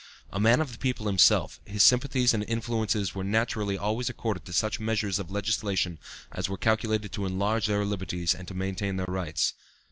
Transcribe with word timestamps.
A 0.31 0.39
man 0.39 0.61
of 0.61 0.71
the 0.71 0.79
people 0.79 1.05
himself, 1.05 1.59
his 1.63 1.83
sympathies 1.83 2.33
and 2.33 2.43
influences 2.47 3.13
were 3.13 3.23
naturally 3.23 3.77
always 3.77 4.09
accorded 4.09 4.45
to 4.45 4.51
such 4.51 4.79
measures 4.79 5.19
of 5.19 5.29
legislation 5.29 5.99
as 6.31 6.49
were 6.49 6.57
calculated 6.57 7.11
to 7.11 7.25
enlarge 7.27 7.67
their 7.67 7.85
liberties 7.85 8.33
and 8.33 8.47
to 8.47 8.55
maintain 8.55 8.95
their 8.95 9.05
rights. 9.05 9.53